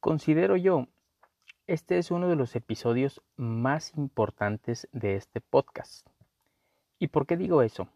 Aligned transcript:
Considero 0.00 0.56
yo, 0.56 0.86
este 1.66 1.98
es 1.98 2.10
uno 2.10 2.28
de 2.28 2.36
los 2.36 2.54
episodios 2.56 3.22
más 3.36 3.96
importantes 3.96 4.88
de 4.92 5.16
este 5.16 5.40
podcast. 5.40 6.06
¿Y 6.98 7.08
por 7.08 7.26
qué 7.26 7.36
digo 7.36 7.62
eso? 7.62 7.88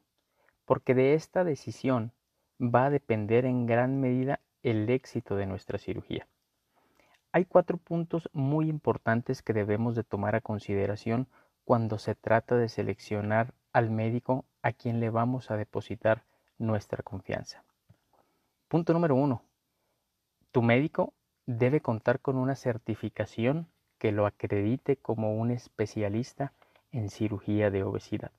Porque 0.64 0.95
de 0.95 1.14
esta 1.14 1.45
decisión 1.45 2.12
va 2.61 2.87
a 2.87 2.90
depender 2.90 3.45
en 3.45 3.67
gran 3.67 4.01
medida 4.01 4.41
el 4.63 4.89
éxito 4.89 5.37
de 5.37 5.47
nuestra 5.47 5.79
cirugía. 5.79 6.27
Hay 7.31 7.45
cuatro 7.45 7.77
puntos 7.77 8.31
muy 8.33 8.69
importantes 8.69 9.43
que 9.43 9.53
debemos 9.53 9.95
de 9.95 10.05
tomar 10.05 10.35
a 10.35 10.41
consideración 10.41 11.29
cuando 11.65 11.99
se 11.99 12.15
trata 12.15 12.57
de 12.57 12.69
seleccionar 12.69 13.53
al 13.73 13.91
médico 13.91 14.47
a 14.63 14.73
quien 14.73 14.99
le 14.99 15.11
vamos 15.11 15.51
a 15.51 15.57
depositar 15.57 16.25
nuestra 16.57 17.02
confianza. 17.02 17.65
Punto 18.69 18.92
número 18.92 19.14
uno. 19.14 19.42
Tu 20.52 20.60
médico 20.60 21.14
debe 21.46 21.80
contar 21.80 22.20
con 22.20 22.36
una 22.36 22.54
certificación 22.54 23.66
que 23.98 24.12
lo 24.12 24.26
acredite 24.26 24.96
como 24.96 25.34
un 25.36 25.50
especialista 25.50 26.52
en 26.92 27.09
cirugía 27.09 27.70
de 27.70 27.82
obesidad. 27.82 28.30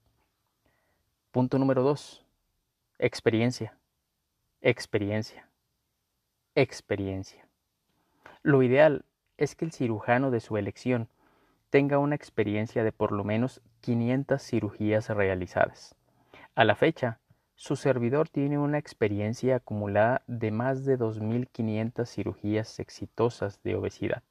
Punto 1.32 1.58
número 1.58 1.82
dos. 1.82 2.24
Experiencia. 3.00 3.76
Experiencia. 4.62 5.48
Experiencia. 6.54 7.48
Lo 8.44 8.62
ideal 8.62 9.06
es 9.38 9.56
que 9.56 9.66
el 9.66 9.72
cirujano 9.72 10.30
de 10.30 10.42
su 10.42 10.58
elección 10.58 11.08
tenga 11.72 11.98
una 11.98 12.16
experiencia 12.16 12.84
de 12.84 12.92
por 12.92 13.12
lo 13.12 13.24
menos 13.24 13.62
500 13.82 14.42
cirugías 14.44 15.10
realizadas. 15.10 15.96
A 16.54 16.66
la 16.66 16.76
fecha, 16.76 17.20
su 17.60 17.76
servidor 17.76 18.30
tiene 18.30 18.58
una 18.58 18.78
experiencia 18.78 19.58
acumulada 19.58 20.22
de 20.28 20.50
más 20.50 20.86
de 20.86 20.98
2.500 20.98 22.06
cirugías 22.08 22.80
exitosas 22.80 23.62
de 23.64 23.76
obesidad. 23.76 24.24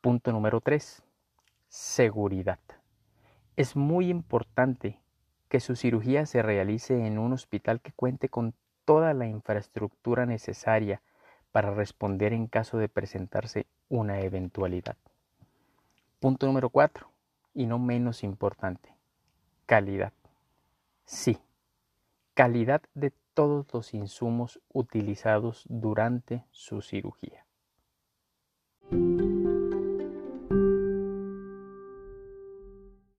Punto 0.00 0.30
número 0.30 0.60
3. 0.60 1.02
Seguridad. 1.68 2.60
Es 3.56 3.74
muy 3.74 4.08
importante 4.08 5.00
que 5.48 5.58
su 5.58 5.74
cirugía 5.74 6.26
se 6.26 6.42
realice 6.42 7.08
en 7.08 7.18
un 7.18 7.32
hospital 7.32 7.80
que 7.80 7.90
cuente 7.90 8.28
con 8.28 8.54
toda 8.84 9.12
la 9.12 9.26
infraestructura 9.26 10.26
necesaria 10.26 11.02
para 11.50 11.74
responder 11.74 12.32
en 12.32 12.46
caso 12.46 12.78
de 12.78 12.88
presentarse 12.88 13.66
una 13.88 14.20
eventualidad. 14.20 14.96
Punto 16.20 16.46
número 16.46 16.70
4, 16.70 17.10
y 17.52 17.66
no 17.66 17.80
menos 17.80 18.22
importante, 18.22 18.94
calidad. 19.66 20.12
Sí, 21.04 21.40
calidad 22.40 22.80
de 22.94 23.12
todos 23.34 23.66
los 23.70 23.92
insumos 23.92 24.62
utilizados 24.72 25.66
durante 25.68 26.46
su 26.50 26.80
cirugía. 26.80 27.39